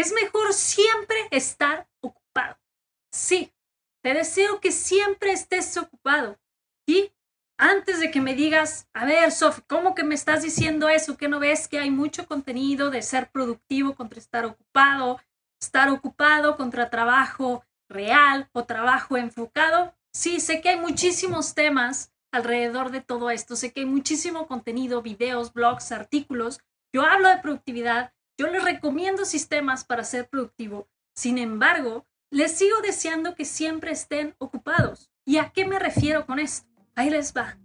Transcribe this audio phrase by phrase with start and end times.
[0.00, 2.56] Es mejor siempre estar ocupado.
[3.12, 3.52] Sí,
[4.02, 6.38] te deseo que siempre estés ocupado.
[6.88, 7.12] Y
[7.58, 11.18] antes de que me digas, a ver, Sophie, ¿cómo que me estás diciendo eso?
[11.18, 15.20] ¿Que no ves que hay mucho contenido de ser productivo contra estar ocupado?
[15.60, 19.94] Estar ocupado contra trabajo real o trabajo enfocado.
[20.14, 23.54] Sí, sé que hay muchísimos temas alrededor de todo esto.
[23.54, 26.60] Sé que hay muchísimo contenido, videos, blogs, artículos.
[26.90, 28.14] Yo hablo de productividad.
[28.40, 30.88] Yo les recomiendo sistemas para ser productivo.
[31.14, 35.10] Sin embargo, les sigo deseando que siempre estén ocupados.
[35.26, 36.66] ¿Y a qué me refiero con esto?
[36.94, 37.58] Ahí les va.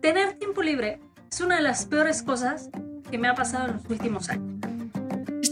[0.00, 0.98] Tener tiempo libre
[1.30, 2.70] es una de las peores cosas
[3.08, 4.55] que me ha pasado en los últimos años.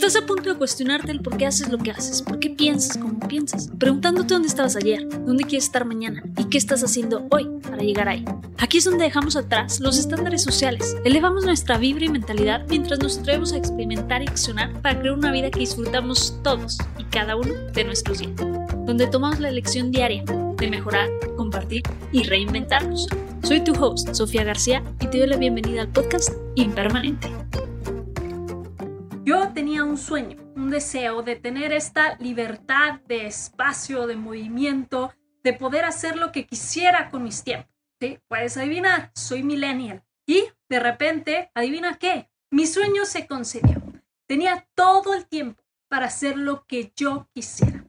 [0.06, 2.98] Estás a punto de cuestionarte el por qué haces lo que haces, por qué piensas
[2.98, 7.48] como piensas, preguntándote dónde estabas ayer, dónde quieres estar mañana y qué estás haciendo hoy
[7.62, 8.22] para llegar ahí.
[8.58, 13.16] Aquí es donde dejamos atrás los estándares sociales, elevamos nuestra vibra y mentalidad mientras nos
[13.16, 17.55] atrevemos a experimentar y accionar para crear una vida que disfrutamos todos y cada uno
[17.72, 18.36] de nuestros días,
[18.84, 20.22] donde tomamos la elección diaria
[20.58, 21.82] de mejorar, compartir
[22.12, 23.06] y reinventarnos.
[23.42, 27.30] Soy tu host, Sofía García, y te doy la bienvenida al podcast Impermanente.
[29.25, 35.55] Yo tenía un sueño, un deseo de tener esta libertad de espacio, de movimiento, de
[35.55, 37.75] poder hacer lo que quisiera con mis tiempos.
[37.98, 38.19] ¿Sí?
[38.28, 40.05] Puedes adivinar, soy millennial.
[40.27, 43.83] Y de repente, adivina qué, mi sueño se concedió.
[44.28, 47.83] Tenía todo el tiempo para hacer lo que yo quisiera,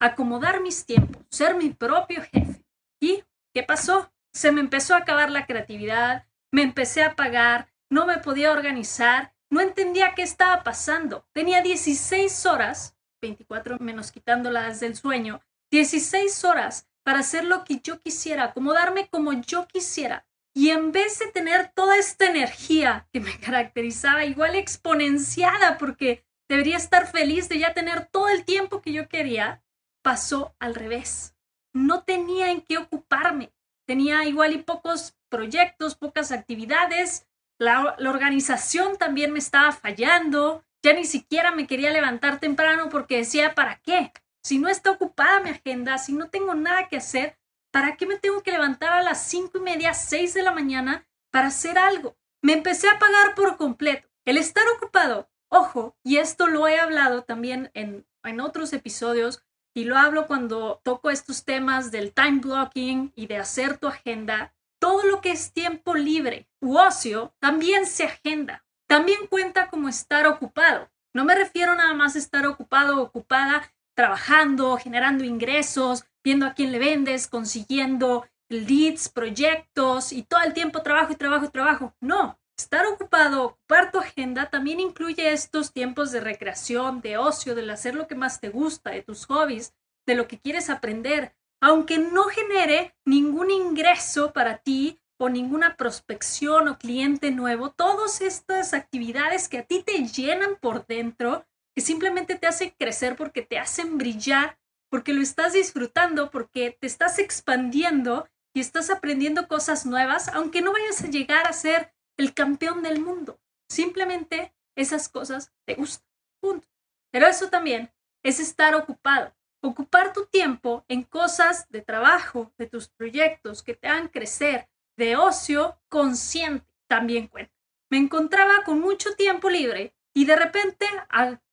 [0.00, 2.64] acomodar mis tiempos, ser mi propio jefe.
[3.00, 3.22] ¿Y
[3.54, 4.12] qué pasó?
[4.32, 9.34] Se me empezó a acabar la creatividad, me empecé a apagar, no me podía organizar
[9.50, 11.26] no entendía qué estaba pasando.
[11.32, 17.98] Tenía 16 horas, 24 menos quitándolas del sueño, 16 horas para hacer lo que yo
[17.98, 20.26] quisiera, acomodarme como yo quisiera.
[20.54, 26.76] Y en vez de tener toda esta energía que me caracterizaba, igual exponenciada, porque debería
[26.76, 29.62] estar feliz de ya tener todo el tiempo que yo quería,
[30.02, 31.34] pasó al revés.
[31.72, 33.52] No tenía en qué ocuparme.
[33.86, 37.26] Tenía igual y pocos proyectos, pocas actividades,
[37.60, 40.64] la, organización también me estaba fallando.
[40.82, 44.12] Ya ni siquiera me quería levantar temprano porque decía, ¿para qué?
[44.42, 47.38] Si no está ocupada mi agenda, si no tengo nada que hacer,
[47.70, 51.06] ¿para qué me tengo que levantar a las cinco y media, seis de la mañana
[51.30, 52.16] para hacer algo?
[52.42, 54.08] Me empecé a pagar por completo.
[54.24, 59.44] El estar ocupado, ojo, y esto lo he hablado también en, en otros episodios,
[59.74, 64.54] y lo hablo cuando toco estos temas del time blocking y de hacer tu agenda,
[64.80, 68.64] todo lo que es tiempo libre u ocio también se agenda.
[68.88, 70.90] También cuenta como estar ocupado.
[71.14, 76.54] No me refiero nada más a estar ocupado o ocupada trabajando, generando ingresos, viendo a
[76.54, 81.94] quién le vendes, consiguiendo leads, proyectos y todo el tiempo trabajo y trabajo y trabajo.
[82.00, 87.70] No, estar ocupado, ocupar tu agenda también incluye estos tiempos de recreación, de ocio, del
[87.70, 89.74] hacer lo que más te gusta, de tus hobbies,
[90.06, 96.68] de lo que quieres aprender, aunque no genere ningún ingreso para ti o ninguna prospección
[96.68, 102.36] o cliente nuevo, todas estas actividades que a ti te llenan por dentro, que simplemente
[102.36, 104.58] te hacen crecer porque te hacen brillar,
[104.90, 110.72] porque lo estás disfrutando, porque te estás expandiendo y estás aprendiendo cosas nuevas, aunque no
[110.72, 113.38] vayas a llegar a ser el campeón del mundo.
[113.68, 116.08] Simplemente esas cosas te gustan.
[116.40, 116.66] Punto.
[117.12, 117.92] Pero eso también
[118.24, 123.88] es estar ocupado ocupar tu tiempo en cosas de trabajo, de tus proyectos que te
[123.88, 127.52] hagan crecer, de ocio consciente, también cuenta.
[127.90, 130.86] Me encontraba con mucho tiempo libre y de repente,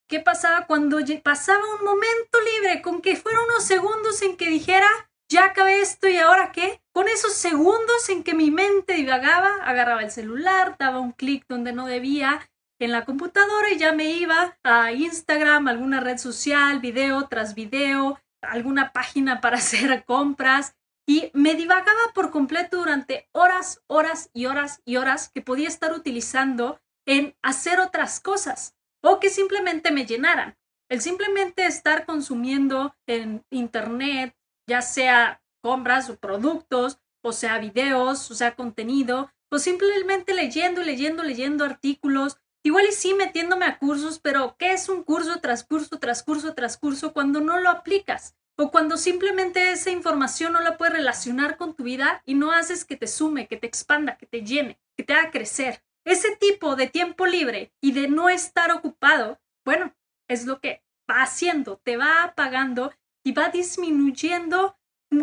[0.07, 4.87] ¿qué pasaba cuando pasaba un momento libre con que fueron unos segundos en que dijera,
[5.29, 6.81] ya acabé esto y ahora qué?
[6.93, 11.73] Con esos segundos en que mi mente divagaba, agarraba el celular, daba un clic donde
[11.73, 17.27] no debía en la computadora y ya me iba a Instagram, alguna red social, video
[17.27, 20.75] tras video, alguna página para hacer compras
[21.07, 25.93] y me divagaba por completo durante horas, horas y horas y horas que podía estar
[25.93, 30.57] utilizando en hacer otras cosas o que simplemente me llenaran.
[30.89, 34.35] El simplemente estar consumiendo en Internet,
[34.67, 41.23] ya sea compras o productos, o sea videos, o sea contenido, o simplemente leyendo, leyendo,
[41.23, 45.99] leyendo artículos, Igual y sí metiéndome a cursos, pero ¿qué es un curso tras curso,
[45.99, 48.35] tras curso, tras curso cuando no lo aplicas?
[48.57, 52.85] O cuando simplemente esa información no la puedes relacionar con tu vida y no haces
[52.85, 55.83] que te sume, que te expanda, que te llene, que te haga crecer.
[56.03, 59.93] Ese tipo de tiempo libre y de no estar ocupado, bueno,
[60.27, 62.91] es lo que va haciendo, te va apagando
[63.23, 64.77] y va disminuyendo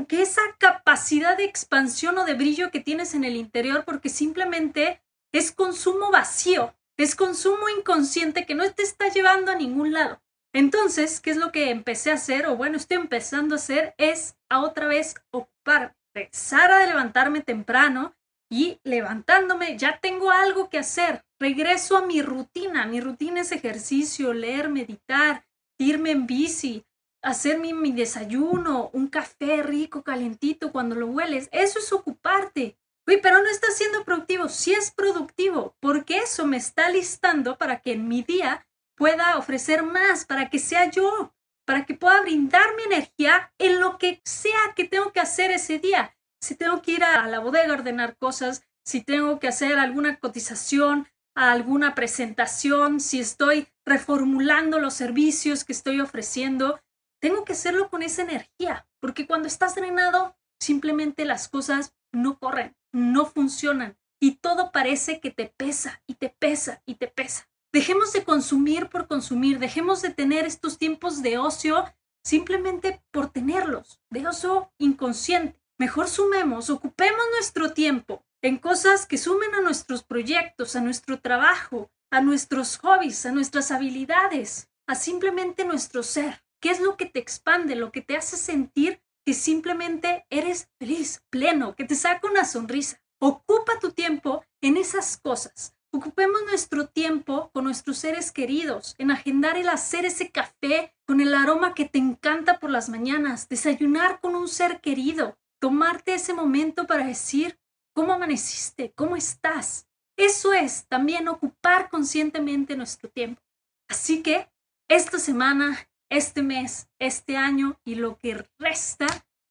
[0.08, 5.02] que esa capacidad de expansión o de brillo que tienes en el interior porque simplemente
[5.32, 10.20] es consumo vacío, es consumo inconsciente que no te está llevando a ningún lado.
[10.54, 12.46] Entonces, ¿qué es lo que empecé a hacer?
[12.46, 18.14] O bueno, estoy empezando a hacer es a otra vez ocupar, empezar a levantarme temprano
[18.48, 21.24] y levantándome ya tengo algo que hacer.
[21.40, 22.86] Regreso a mi rutina.
[22.86, 25.44] Mi rutina es ejercicio, leer, meditar,
[25.76, 26.86] irme en bici,
[27.20, 31.48] hacer mi, mi desayuno, un café rico, calentito cuando lo hueles.
[31.50, 32.78] Eso es ocuparte.
[33.06, 34.48] Uy, pero no estás siendo productivo.
[34.48, 38.66] Sí es productivo, porque eso me está listando para que en mi día
[38.96, 41.34] pueda ofrecer más, para que sea yo,
[41.66, 45.78] para que pueda brindar mi energía en lo que sea que tengo que hacer ese
[45.78, 46.16] día.
[46.40, 50.18] Si tengo que ir a la bodega a ordenar cosas, si tengo que hacer alguna
[50.18, 56.80] cotización, alguna presentación, si estoy reformulando los servicios que estoy ofreciendo,
[57.20, 62.76] tengo que hacerlo con esa energía, porque cuando estás drenado, simplemente las cosas no corren,
[62.94, 67.48] no funcionan y todo parece que te pesa y te pesa y te pesa.
[67.72, 71.84] Dejemos de consumir por consumir, dejemos de tener estos tiempos de ocio
[72.24, 75.60] simplemente por tenerlos, de ocio inconsciente.
[75.76, 81.90] Mejor sumemos, ocupemos nuestro tiempo en cosas que sumen a nuestros proyectos, a nuestro trabajo,
[82.10, 86.44] a nuestros hobbies, a nuestras habilidades, a simplemente nuestro ser.
[86.60, 91.22] ¿Qué es lo que te expande, lo que te hace sentir que simplemente eres feliz,
[91.30, 93.00] pleno, que te saca una sonrisa?
[93.18, 95.74] Ocupa tu tiempo en esas cosas.
[95.90, 101.32] Ocupemos nuestro tiempo con nuestros seres queridos, en agendar el hacer ese café con el
[101.32, 106.86] aroma que te encanta por las mañanas, desayunar con un ser querido, tomarte ese momento
[106.86, 107.60] para decir
[107.94, 109.86] cómo amaneciste, cómo estás.
[110.16, 113.40] Eso es también ocupar conscientemente nuestro tiempo.
[113.88, 114.50] Así que
[114.88, 119.06] esta semana, este mes, este año y lo que resta,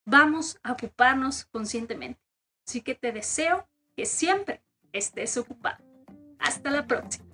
[0.05, 2.19] vamos a ocuparnos conscientemente.
[2.67, 4.61] Así que te deseo que siempre
[4.91, 5.83] estés ocupado.
[6.39, 7.25] Hasta la próxima.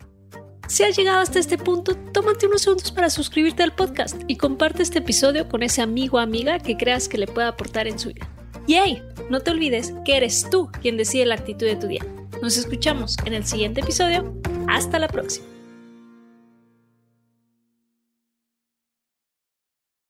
[0.68, 4.84] Si has llegado hasta este punto, tómate unos segundos para suscribirte al podcast y comparte
[4.84, 8.10] este episodio con ese amigo o amiga que creas que le pueda aportar en su
[8.10, 8.30] vida.
[8.68, 9.02] Y hey,
[9.32, 12.06] no te olvides que eres tú quien decide la actitud de tu día.
[12.44, 14.32] Nos escuchamos en el siguiente episodio.
[14.68, 15.49] Hasta la próxima.